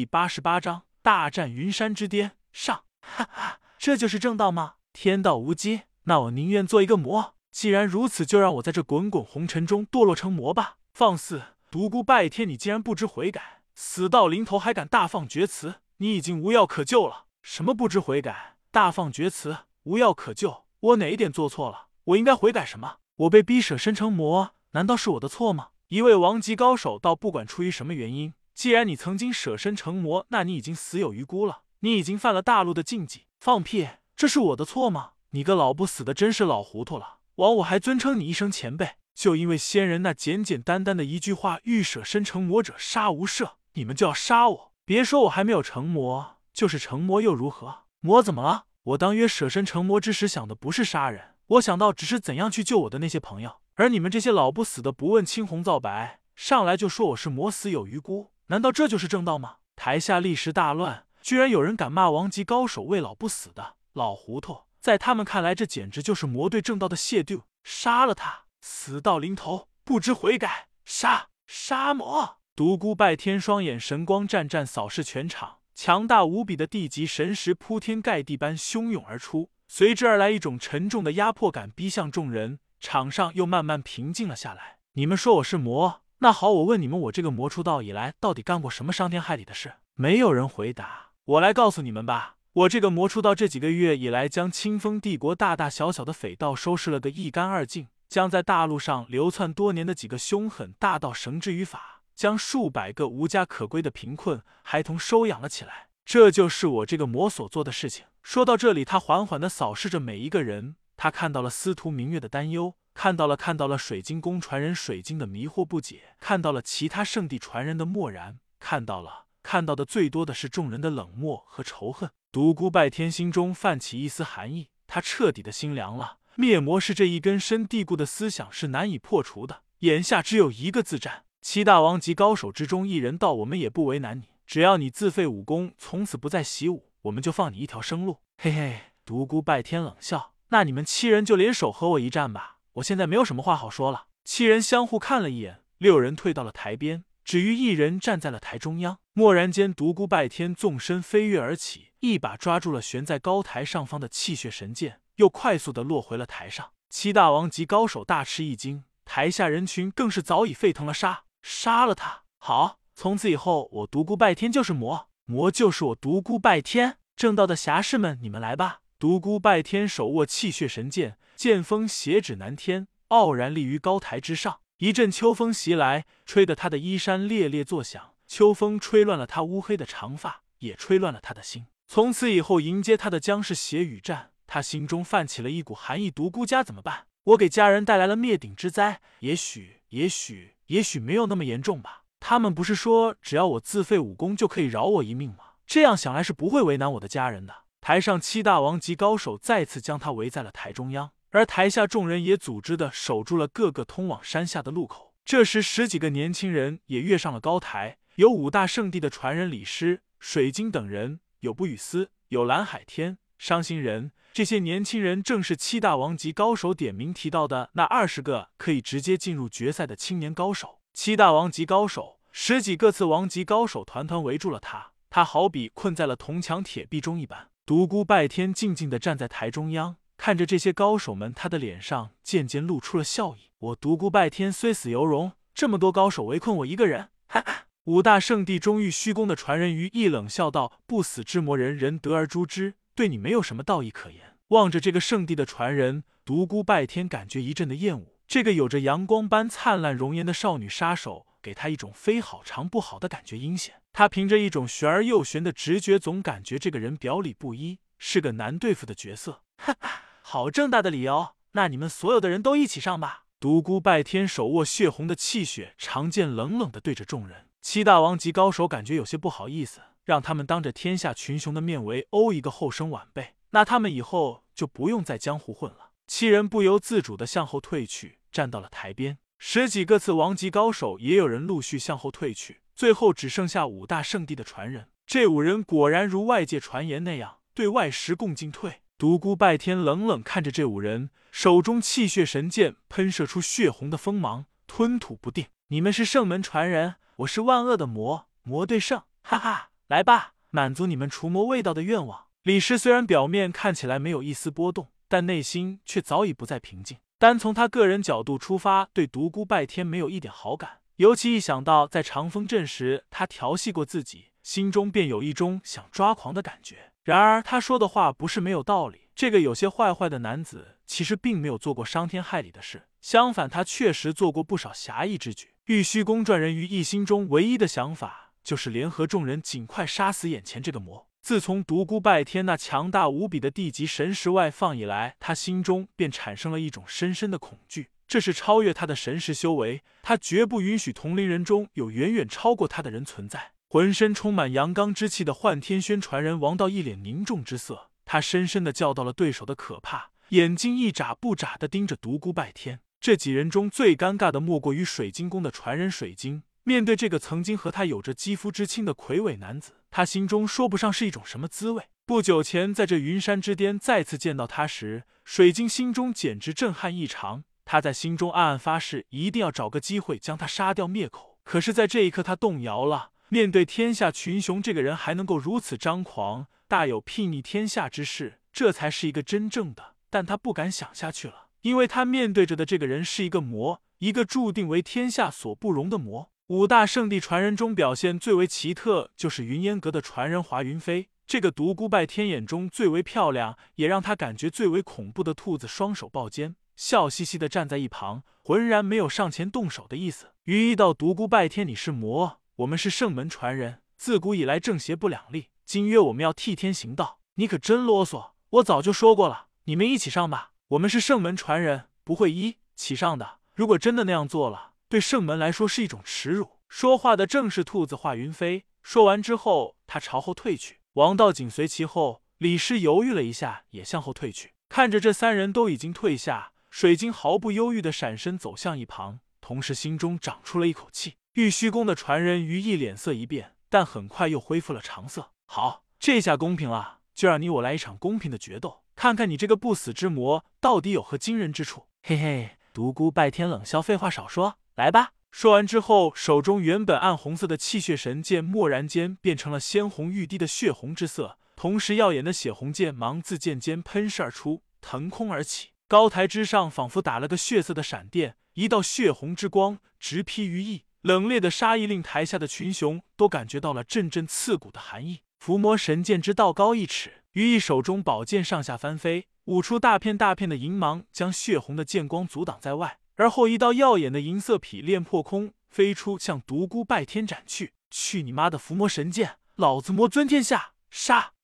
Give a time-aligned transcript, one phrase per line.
[0.00, 2.84] 第八十八章大战云山之巅上。
[3.02, 4.76] 哈哈，这就是正道吗？
[4.94, 7.34] 天道无机，那我宁愿做一个魔。
[7.50, 10.78] 既然如此，就让我在这滚滚红尘中堕落成魔吧。
[10.94, 11.42] 放肆！
[11.70, 17.26] 独孤拜天，你竟然不知悔改，死到临头还敢大放厥词，你已经无药可救了。
[17.42, 20.64] 什么不知悔改，大放厥词，无药可救？
[20.80, 21.88] 我哪一点做错了？
[22.04, 22.96] 我应该悔改什么？
[23.16, 25.68] 我被逼舍身成魔，难道是我的错吗？
[25.88, 31.62] 一位王级高手道：“不管出于什么原因，既然你曾经舍身成魔，那你已经死有余辜了。
[31.80, 33.26] 你已经犯了大陆的禁忌。
[33.38, 33.88] 放屁！
[34.14, 35.12] 这是我的错吗？
[35.30, 37.20] 你个老不死的，真是老糊涂了。
[37.36, 44.72] 枉我还尊称你一声前辈，就因为仙人那简简单单的一句话：‘欲舍身成魔者，杀无赦’，你们就要杀我？
[44.84, 47.84] 别说我还没有成魔，就是成魔又如何？
[48.00, 48.64] 魔怎么了？
[48.82, 59.58] 我当约舍身成魔之时，想的不是杀人，我想到只是怎样去救我的那些朋友。”而你们这些老不死的，不问青红皂白，上来就说我是魔死有余辜，难道这就是正道吗？
[59.76, 67.42] 台下立时大乱，居然有人敢骂王级高手为老不死的老糊涂，在他们看来，这简直就是魔对正道的亵渎。
[67.62, 72.38] 杀了他，死到临头不知悔改，杀杀魔！
[72.56, 82.58] 独孤拜天双眼神光湛湛，扫视全场，强大无比的地级神识铺天盖地般汹涌而出，随之而来一种沉重的压迫感逼向众人。
[82.80, 84.78] 场上又慢慢平静了下来。
[84.94, 89.72] 你们说我是魔，那好，我问你们，我这个魔出道以来到底干过什么伤天害理的事？
[89.94, 91.12] 没有人回答。
[91.24, 105.88] 我来告诉你们吧，我这个魔出道这几个月以来，将清风帝国大大小小的匪盗收拾了个一干二净，将在大陆上流窜多年的几个凶狠大盗绳之于法，将数百个无家可归的贫困孩童收养了起来。
[106.04, 108.04] 这就是我这个魔所做的事情。
[108.22, 110.76] 说到这里，他缓缓的扫视着每一个人。
[110.98, 122.10] 他看到了司徒明月的担忧，看到了看到了水晶宫传人水晶的迷惑不解，看到了其他圣地传人的漠然，看到了看到的最多的是众人的冷漠和仇恨。
[122.30, 126.18] 独孤拜天心中泛起一丝寒意，他彻底的心凉了。
[126.34, 131.24] 灭魔是这一根深蒂固的思想是难以破除的，眼下只有一个自战。
[131.40, 138.18] 七大王级高手之中一人到，我们也不为难你，只要你自废武功，从此不再习武，我们就放你一条生路。
[138.36, 140.34] 嘿嘿，独孤拜天冷笑。
[140.50, 142.58] 那你们七人就联手和我一战吧！
[142.80, 144.06] 我现在没有什么话好说了。
[144.24, 148.98] 七人相互看了一眼，六人退到了台边，只余一人站在了台中央。
[149.14, 156.70] 蓦然间，独孤拜天纵身飞跃而起，一把抓住了悬在高台上方的气血神剑，又快速的落回了台上。
[156.88, 160.94] 七大王级高手大吃一惊，台下人群更是早已沸腾了。
[160.94, 161.24] 杀！
[161.42, 162.22] 杀了他！
[162.38, 166.98] 好，从此以后，我独孤拜天就是魔，魔就是我独孤拜天。
[167.14, 168.80] 正道的侠士们，你们来吧！
[169.00, 174.60] 独孤拜天手握气血神剑，剑锋斜指南天，傲然立于高台之上。
[174.76, 178.12] 一阵秋风袭来，吹得他的衣衫猎猎作响。
[178.26, 181.64] 秋风吹乱了他乌黑的长发，也吹乱了他的心。
[181.88, 184.32] 从此以后，迎接他的将是血与战。
[184.46, 186.10] 他心中泛起了一股寒意。
[186.10, 187.06] 独孤家怎么办？
[187.24, 192.02] 我给家人带来了灭顶之灾，也许，也许，也许没有那么严重吧。
[192.20, 195.54] 他们不是说只要我自废武功就可以饶我一命吗？
[195.66, 197.54] 这样想来是不会为难我的家人的。
[197.90, 205.12] 台上七大王级高手再次将他围在了台中央，而台下众人也组织的守住了各个通往山下的路口。
[205.24, 214.12] 这时，十几个年轻人也跃上了高台，有五大圣地的传人李师、水晶等人，有不语思，有蓝海天、伤心人。
[214.32, 220.78] 这些年轻人正是七大王级高手点名提到的那二十个可以直接进入决赛的青年高手。
[220.92, 227.48] 七大王级高手，十几个次王级高手团团围住了他，他好比困在了铜墙铁壁中一般。
[227.70, 233.52] 独孤拜天静静的站在台中央，看着这些高手们，他的脸上渐渐露出了笑意。
[233.60, 237.66] 我独孤拜天虽死犹荣，这么多高手围困我一个人，哈哈！
[237.84, 248.16] 五大圣地中域虚宫的传人于意冷笑道：“不死之魔，人人得而诛之，对你没有什么道义可言。”望着这个圣地的传人，独孤拜天感觉一阵的厌恶。
[248.26, 251.28] 这个有着阳光般灿烂容颜的少女杀手。
[251.42, 253.82] 给他一种非好常不好的感觉，阴险。
[253.92, 259.42] 他凭着一种玄而又玄的直觉，总感觉这个人表里不一，是个难对付的角色。
[259.56, 263.24] 哈哈，好正大的理由，那你们所有的人都一起上吧！
[263.40, 267.48] 独孤拜天手握血红的气血长剑，冷冷的对着众人。
[267.62, 275.90] 七大王级高手感觉有些不好意思，让他们当着天下群雄的面围殴一个后生晚辈，那他们以后就不用在江湖混了。
[276.06, 279.18] 七人不由自主的向后退去，站到了台边。
[279.42, 284.90] 十几个次王级高手，也有人陆续向后退去，最后只剩下五大圣地的传人。
[285.06, 288.82] 这五人果然如外界传言那样，对外十共进退。
[288.98, 295.46] 独孤拜天冷冷看着这五人，手中气血神剑喷射出血红的锋芒，吞吐不定。
[295.68, 302.26] 你们是圣门传人，我是万恶的魔，魔对圣，哈哈，来吧，满足你们除魔味道的愿望。
[302.42, 306.98] 李师虽然表面看起来没有一丝波动，但内心却早已不再平静。
[307.20, 310.78] 单从他个人角度出发，对独孤拜天没有一点好感。
[310.96, 316.92] 尤其一想到在长风镇时他调戏过自己，心中便有一种想抓狂的感觉。
[317.02, 319.10] 然而他说的话不是没有道理。
[319.14, 325.50] 这个有些坏坏的男子，其实并没有做过伤天害理的事，相反，他确实做过不少侠义之举。
[325.66, 331.09] 玉虚宫传人于一心中唯一的想法，就是联合众人尽快杀死眼前这个魔。
[331.20, 337.90] 自从独孤拜天那强大无比的地级神识外放以来，他心中便产生了一种深深的恐惧。
[338.08, 343.52] 这是超越他的神识修为，他绝不允许同龄人中有远远超过他的人存在。
[343.68, 352.80] 浑身充满阳刚之气的幻天轩传人王道一脸凝重之色，他深深的叫到了对手的可怕，眼睛一眨不眨的盯着独孤拜天。
[352.98, 356.42] 这几人中最尴尬的莫过于水晶宫的传人水晶。
[356.64, 361.84] 面对这个曾经和他有着肌肤之亲的魁伟男子，他心中说不上是一种什么滋味。
[362.04, 367.44] 不久前在这云山之巅再次见到他时，水晶心中简直震撼异常。
[367.64, 371.38] 他在心中暗暗发誓，一定要找个机会将他杀掉灭口。
[371.44, 373.12] 可是，在这一刻，他动摇了。
[373.28, 379.94] 面对天下群雄，这个人还能够如此张狂，大有睥睨天下之势，这才是一个真正的。
[380.10, 386.32] 但他不敢想下去了，因为他面对着的这个人是一个魔，一个注定为天下所不容的魔。
[386.50, 391.08] 五大圣地传人中表现最为奇特，就是云烟阁的传人华云飞。
[391.24, 400.32] 这个独孤拜天眼中最为漂亮，也让他感觉最为恐怖的兔子，双手抱肩，笑嘻嘻的站在一旁，浑然没有上前动手的意思。
[400.46, 405.50] 于一道独孤拜天，你是魔，我们是圣门传人，自古以来正邪不两立。
[405.64, 408.30] 今约我们要替天行道，你可真啰嗦！
[408.50, 410.50] 我早就说过了，你们一起上吧。
[410.70, 413.38] 我们是圣门传人，不会一起上的。
[413.54, 416.58] 如果真的那样做了，对圣门来说是一种耻辱。
[416.68, 418.64] 说话的正是兔子华云飞。
[418.82, 422.22] 说完之后，他朝后退去，王道紧随其后。
[422.38, 424.54] 李师犹豫了一下，也向后退去。
[424.68, 431.14] 看着这三人都已经退下，水晶毫不犹豫的闪身走向一旁，同时心中长出了一口气。
[431.34, 435.30] 玉虚宫的传人于毅脸色一变，但很快又恢复了常色。
[435.46, 441.86] 好，这下公平了，就让你我来一场公平的决斗，看看你这个不死之魔到底有何惊人之处。
[442.02, 442.56] 嘿嘿。
[442.72, 455.68] 独孤拜天冷笑：“废话少说，来吧！”说完之后，手中原本暗红色的气血神剑，蓦然间变成了鲜红欲滴的血红之色，同时耀眼的血红剑芒自剑尖喷射而出，腾空而起。
[455.86, 465.20] 高台之上，仿佛打了个血色的闪电，一道血红之光直劈于翼，冷冽的杀意令台下的群雄都感觉到了阵阵刺骨的寒意。
[465.38, 469.26] 伏魔神剑之道高一尺，于翼手中宝剑上下翻飞。
[469.44, 472.98] 舞出大片大片的银芒，将血红的剑光阻挡在外。
[473.20, 477.74] 而后一道耀眼的银色匹链破空飞出，向独孤拜天斩去。
[477.90, 479.36] 去你妈的伏魔神剑！
[479.56, 480.72] 老子魔尊天下！
[480.90, 481.34] 杀！